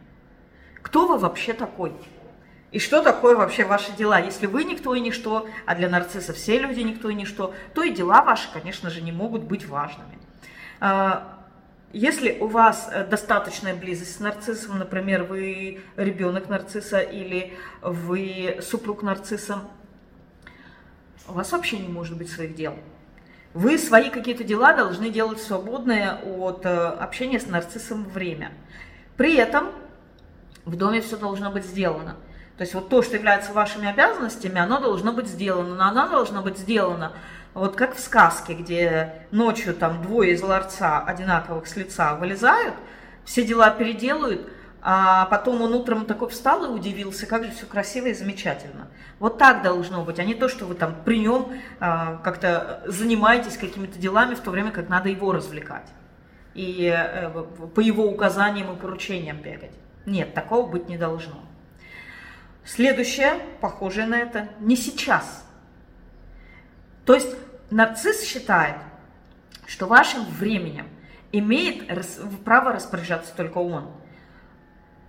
Кто 0.81 1.07
вы 1.07 1.17
вообще 1.17 1.53
такой? 1.53 1.93
И 2.71 2.79
что 2.79 3.01
такое 3.01 3.35
вообще 3.35 3.63
ваши 3.65 3.91
дела? 3.93 4.19
Если 4.19 4.45
вы 4.45 4.63
никто 4.63 4.93
и 4.93 4.99
ничто, 4.99 5.47
а 5.65 5.75
для 5.75 5.89
нарцисса 5.89 6.33
все 6.33 6.59
люди 6.59 6.81
никто 6.81 7.09
и 7.09 7.13
ничто, 7.13 7.53
то 7.73 7.83
и 7.83 7.91
дела 7.91 8.21
ваши, 8.23 8.51
конечно 8.51 8.89
же, 8.89 9.01
не 9.01 9.11
могут 9.11 9.43
быть 9.43 9.65
важными. 9.65 10.17
А, 10.79 11.37
если 11.93 12.37
у 12.39 12.47
вас 12.47 12.89
э, 12.91 13.05
достаточная 13.05 13.73
близость 13.73 14.17
с 14.17 14.19
нарциссом, 14.19 14.77
например, 14.77 15.23
вы 15.23 15.79
ребенок 15.95 16.49
нарцисса 16.49 16.99
или 16.99 17.53
вы 17.81 18.59
супруг 18.61 19.03
нарцисса, 19.03 19.61
у 21.29 21.33
вас 21.33 21.51
вообще 21.53 21.79
не 21.79 21.87
может 21.87 22.17
быть 22.17 22.29
своих 22.29 22.55
дел. 22.55 22.77
Вы 23.53 23.77
свои 23.77 24.09
какие-то 24.09 24.43
дела 24.43 24.73
должны 24.73 25.09
делать 25.09 25.41
свободное 25.41 26.19
от 26.23 26.65
э, 26.65 26.69
общения 26.69 27.39
с 27.39 27.47
нарциссом 27.47 28.03
время. 28.05 28.51
При 29.15 29.35
этом 29.35 29.71
в 30.65 30.75
доме 30.75 31.01
все 31.01 31.17
должно 31.17 31.51
быть 31.51 31.65
сделано. 31.65 32.15
То 32.57 32.63
есть 32.63 32.73
вот 32.73 32.89
то, 32.89 33.01
что 33.01 33.15
является 33.15 33.53
вашими 33.53 33.87
обязанностями, 33.87 34.59
оно 34.59 34.79
должно 34.79 35.13
быть 35.13 35.27
сделано. 35.27 35.75
Но 35.75 35.83
оно 35.85 36.09
должно 36.09 36.41
быть 36.41 36.57
сделано 36.57 37.13
вот 37.57 37.75
как 37.75 37.95
в 37.95 37.99
сказке, 37.99 38.53
где 38.53 39.25
ночью 39.31 39.73
там 39.73 40.03
двое 40.03 40.33
из 40.33 40.43
ларца 40.43 40.99
одинаковых 40.99 41.65
с 41.65 41.75
лица 41.75 42.13
вылезают, 42.13 42.75
все 43.25 43.43
дела 43.43 43.71
переделают, 43.71 44.47
а 44.89 45.25
потом 45.25 45.61
он 45.61 45.73
утром 45.73 46.05
такой 46.05 46.29
встал 46.29 46.63
и 46.63 46.69
удивился, 46.69 47.25
как 47.25 47.43
же 47.43 47.51
все 47.51 47.65
красиво 47.65 48.07
и 48.07 48.13
замечательно. 48.13 48.87
Вот 49.19 49.37
так 49.37 49.61
должно 49.61 50.05
быть, 50.05 50.17
а 50.17 50.23
не 50.23 50.33
то, 50.33 50.47
что 50.47 50.63
вы 50.63 50.75
там 50.75 51.03
при 51.03 51.19
нем 51.19 51.51
а, 51.81 52.21
как-то 52.23 52.81
занимаетесь 52.85 53.57
какими-то 53.57 53.99
делами, 53.99 54.33
в 54.33 54.39
то 54.39 54.49
время 54.49 54.71
как 54.71 54.87
надо 54.87 55.09
его 55.09 55.33
развлекать. 55.33 55.89
И 56.53 56.85
э, 56.85 57.29
по 57.75 57.81
его 57.81 58.05
указаниям 58.05 58.73
и 58.73 58.79
поручениям 58.79 59.41
бегать. 59.41 59.73
Нет, 60.05 60.33
такого 60.33 60.69
быть 60.69 60.87
не 60.87 60.97
должно. 60.97 61.43
Следующее, 62.63 63.33
похожее 63.59 64.07
на 64.07 64.17
это, 64.17 64.47
не 64.61 64.77
сейчас. 64.77 65.45
То 67.03 67.13
есть 67.13 67.35
нарцисс 67.71 68.23
считает, 68.23 68.77
что 69.65 69.85
вашим 69.85 70.23
временем 70.23 70.87
имеет 71.33 71.89
право 72.45 72.71
распоряжаться 72.71 73.35
только 73.35 73.57
он. 73.57 73.91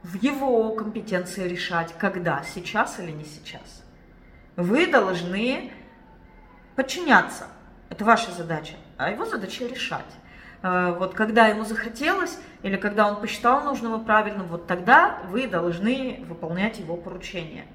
В 0.03 0.15
его 0.23 0.71
компетенции 0.73 1.49
решать, 1.49 1.95
когда, 1.99 2.43
сейчас 2.55 2.99
или 3.01 3.11
не 3.11 3.25
сейчас. 3.25 3.85
Вы 4.57 4.87
должны 4.87 5.73
подчиняться. 6.77 7.47
Это 7.91 8.05
ваша 8.05 8.31
задача. 8.31 8.75
А 8.97 9.11
его 9.11 9.25
задача 9.25 9.67
решать. 9.67 10.05
Э, 10.63 10.95
вот 10.99 11.15
когда 11.15 11.49
ему 11.49 11.65
захотелось, 11.65 12.39
или 12.63 12.77
когда 12.77 13.09
он 13.09 13.21
посчитал 13.21 13.63
нужным 13.63 14.01
и 14.01 14.05
правильным, 14.05 14.47
вот 14.47 14.67
тогда 14.67 15.19
вы 15.31 15.47
должны 15.47 16.25
выполнять 16.29 16.79
его 16.79 16.97
поручения. 16.97 17.67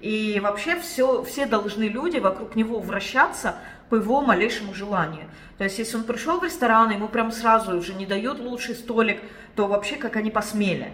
И 0.00 0.38
вообще 0.42 0.78
все, 0.78 1.22
все 1.24 1.46
должны 1.46 1.84
люди 1.84 2.18
вокруг 2.18 2.54
него 2.54 2.78
вращаться 2.80 3.56
по 3.88 3.96
его 3.96 4.20
малейшему 4.20 4.74
желанию. 4.74 5.28
То 5.56 5.64
есть, 5.64 5.78
если 5.78 5.96
он 5.96 6.04
пришел 6.04 6.38
в 6.38 6.44
ресторан, 6.44 6.90
ему 6.90 7.08
прям 7.08 7.32
сразу 7.32 7.76
уже 7.76 7.94
не 7.94 8.06
дают 8.06 8.38
лучший 8.38 8.74
столик, 8.74 9.20
то 9.56 9.66
вообще 9.66 9.96
как 9.96 10.16
они 10.16 10.30
посмели. 10.30 10.92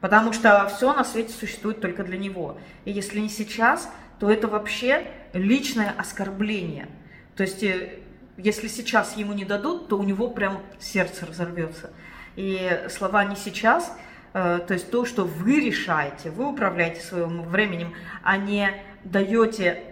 Потому 0.00 0.32
что 0.32 0.66
все 0.74 0.92
на 0.94 1.04
свете 1.04 1.32
существует 1.32 1.80
только 1.80 2.04
для 2.04 2.16
него. 2.16 2.58
И 2.84 2.90
если 2.90 3.20
не 3.20 3.28
сейчас, 3.28 3.90
то 4.18 4.30
это 4.30 4.48
вообще 4.48 5.06
личное 5.32 5.94
оскорбление. 5.96 6.88
То 7.36 7.42
есть, 7.42 7.62
э, 7.62 7.98
если 8.36 8.68
сейчас 8.68 9.16
ему 9.16 9.32
не 9.32 9.44
дадут, 9.44 9.88
то 9.88 9.98
у 9.98 10.02
него 10.02 10.28
прям 10.28 10.62
сердце 10.78 11.26
разорвется. 11.26 11.90
И 12.36 12.86
слова 12.88 13.24
«не 13.24 13.36
сейчас», 13.36 13.96
э, 14.32 14.60
то 14.66 14.74
есть 14.74 14.90
то, 14.90 15.04
что 15.04 15.24
вы 15.24 15.60
решаете, 15.60 16.30
вы 16.30 16.46
управляете 16.46 17.00
своим 17.00 17.42
временем, 17.42 17.94
а 18.22 18.36
не 18.36 18.72
даете 19.04 19.82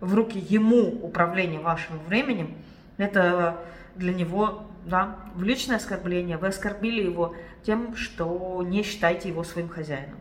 в 0.00 0.14
руки 0.14 0.38
ему 0.38 0.88
управление 1.02 1.60
вашим 1.60 1.98
временем, 2.08 2.56
это 2.96 3.64
для 3.94 4.12
него 4.12 4.66
да, 4.84 5.16
в 5.34 5.42
личное 5.42 5.76
оскорбление. 5.76 6.36
Вы 6.36 6.48
оскорбили 6.48 7.02
его 7.02 7.34
тем, 7.62 7.94
что 7.96 8.62
не 8.62 8.82
считаете 8.82 9.28
его 9.28 9.44
своим 9.44 9.68
хозяином. 9.68 10.18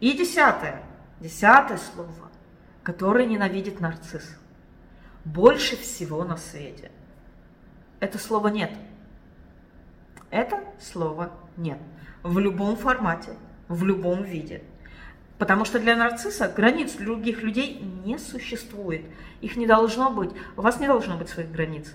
И 0.00 0.12
десятое, 0.16 0.82
десятое 1.20 1.78
слово, 1.78 2.30
которое 2.82 3.26
ненавидит 3.26 3.80
нарцисс. 3.80 4.36
Больше 5.24 5.76
всего 5.76 6.24
на 6.24 6.36
свете. 6.36 6.90
Это 8.00 8.18
слово 8.18 8.48
нет. 8.48 8.72
Это 10.30 10.60
слово 10.80 11.32
нет. 11.56 11.78
В 12.22 12.38
любом 12.38 12.76
формате, 12.76 13.32
в 13.68 13.84
любом 13.84 14.22
виде. 14.22 14.62
Потому 15.38 15.64
что 15.64 15.78
для 15.78 15.96
нарцисса 15.96 16.48
границ 16.48 16.94
других 16.94 17.42
людей 17.42 17.80
не 18.04 18.18
существует. 18.18 19.04
Их 19.40 19.56
не 19.56 19.66
должно 19.66 20.10
быть. 20.10 20.30
У 20.56 20.62
вас 20.62 20.80
не 20.80 20.86
должно 20.86 21.16
быть 21.16 21.28
своих 21.28 21.50
границ. 21.50 21.94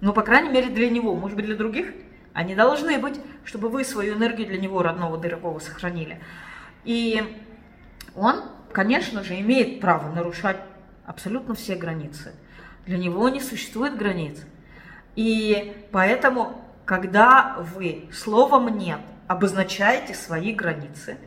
Ну, 0.00 0.12
по 0.12 0.22
крайней 0.22 0.50
мере, 0.50 0.70
для 0.70 0.90
него. 0.90 1.14
Может 1.14 1.36
быть, 1.36 1.46
для 1.46 1.56
других 1.56 1.92
они 2.32 2.54
должны 2.54 2.98
быть, 2.98 3.20
чтобы 3.44 3.68
вы 3.68 3.84
свою 3.84 4.14
энергию 4.14 4.46
для 4.46 4.58
него, 4.58 4.82
родного, 4.82 5.18
дорогого, 5.18 5.58
сохранили. 5.58 6.20
И 6.84 7.22
он, 8.14 8.42
конечно 8.72 9.24
же, 9.24 9.40
имеет 9.40 9.80
право 9.80 10.12
нарушать 10.14 10.58
абсолютно 11.04 11.54
все 11.54 11.74
границы. 11.74 12.32
Для 12.86 12.98
него 12.98 13.28
не 13.28 13.40
существует 13.40 13.96
границ. 13.96 14.38
И 15.16 15.74
поэтому, 15.90 16.62
когда 16.84 17.56
вы 17.74 18.08
словом 18.12 18.78
«нет» 18.78 19.00
обозначаете 19.26 20.14
свои 20.14 20.52
границы, 20.52 21.18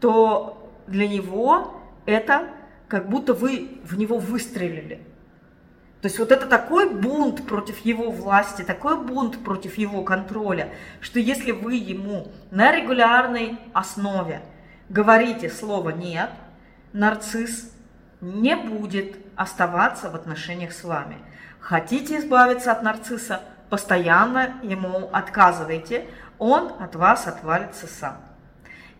то 0.00 0.72
для 0.86 1.08
него 1.08 1.80
это 2.06 2.48
как 2.88 3.08
будто 3.08 3.34
вы 3.34 3.80
в 3.84 3.96
него 3.98 4.18
выстрелили. 4.18 5.00
То 6.02 6.08
есть 6.08 6.18
вот 6.18 6.32
это 6.32 6.46
такой 6.46 6.92
бунт 6.92 7.46
против 7.46 7.84
его 7.84 8.10
власти, 8.10 8.62
такой 8.62 9.00
бунт 9.00 9.44
против 9.44 9.78
его 9.78 10.02
контроля, 10.02 10.70
что 11.00 11.20
если 11.20 11.52
вы 11.52 11.76
ему 11.76 12.32
на 12.50 12.72
регулярной 12.72 13.56
основе 13.72 14.42
говорите 14.88 15.48
слово 15.48 15.90
«нет», 15.90 16.30
нарцисс 16.92 17.72
не 18.20 18.56
будет 18.56 19.16
оставаться 19.36 20.10
в 20.10 20.16
отношениях 20.16 20.72
с 20.72 20.82
вами. 20.82 21.18
Хотите 21.60 22.18
избавиться 22.18 22.72
от 22.72 22.82
нарцисса, 22.82 23.40
постоянно 23.70 24.54
ему 24.64 25.08
отказывайте, 25.12 26.06
он 26.38 26.72
от 26.80 26.96
вас 26.96 27.28
отвалится 27.28 27.86
сам. 27.86 28.16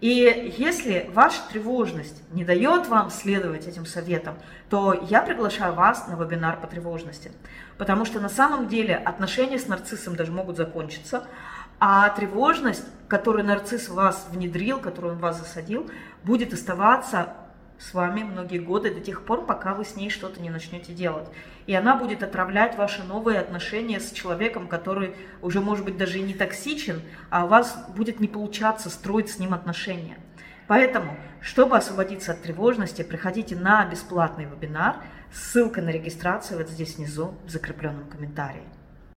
И 0.03 0.53
если 0.59 1.09
ваша 1.15 1.41
тревожность 1.49 2.25
не 2.33 2.45
дает 2.45 2.89
вам 2.89 3.09
следовать 3.09 3.69
этим 3.69 3.87
советам, 3.87 4.35
то 4.69 4.93
я 5.09 5.23
приглашаю 5.23 5.75
вас 5.75 6.09
на 6.09 6.15
вебинар 6.15 6.61
по 6.61 6.67
тревожности. 6.67 7.31
Потому 7.79 8.05
что 8.05 8.19
на 8.19 8.29
самом 8.29 8.67
деле 8.67 8.97
отношения 8.97 9.61
с 9.61 9.69
нарциссом 9.69 10.17
даже 10.17 10.33
могут 10.33 10.57
закончиться, 10.57 11.23
а 11.79 12.09
тревожность, 12.09 12.85
которую 13.07 13.45
нарцисс 13.45 13.89
в 13.89 13.95
вас 13.95 14.27
внедрил, 14.33 14.81
которую 14.81 15.13
он 15.13 15.19
в 15.21 15.23
вас 15.23 15.39
засадил, 15.39 15.89
будет 16.25 16.53
оставаться 16.53 17.35
с 17.83 17.95
вами 17.95 18.23
многие 18.23 18.59
годы 18.59 18.95
до 18.95 19.01
тех 19.01 19.25
пор, 19.25 19.45
пока 19.45 19.75
вы 19.75 19.85
с 19.85 19.97
ней 19.97 20.09
что-то 20.09 20.41
не 20.41 20.51
начнете 20.51 20.93
делать. 20.93 21.29
И 21.67 21.75
она 21.75 21.97
будет 21.97 22.23
отравлять 22.23 22.77
ваши 22.77 23.03
новые 23.03 23.41
отношения 23.41 23.99
с 23.99 24.13
человеком, 24.13 24.69
который 24.69 25.17
уже, 25.43 25.61
может 25.61 25.85
быть, 25.85 25.97
даже 25.97 26.19
и 26.19 26.23
не 26.23 26.35
токсичен, 26.35 27.03
а 27.29 27.45
у 27.45 27.49
вас 27.49 27.77
будет 27.97 28.21
не 28.21 28.29
получаться 28.29 28.89
строить 28.89 29.31
с 29.31 29.39
ним 29.39 29.53
отношения. 29.53 30.17
Поэтому, 30.69 31.17
чтобы 31.41 31.77
освободиться 31.77 32.33
от 32.33 32.43
тревожности, 32.43 33.03
приходите 33.03 33.57
на 33.57 33.85
бесплатный 33.85 34.45
вебинар. 34.45 34.97
Ссылка 35.33 35.83
на 35.83 35.91
регистрацию 35.91 36.59
вот 36.59 36.69
здесь 36.69 36.97
внизу 36.97 37.35
в 37.45 37.51
закрепленном 37.51 38.09
комментарии. 38.09 38.63